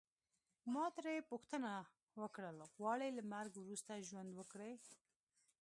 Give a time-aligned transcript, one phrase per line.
[0.73, 1.71] ما ترې پوښتنه
[2.21, 4.73] وکړل غواړې له مرګه وروسته ژوند وکړې.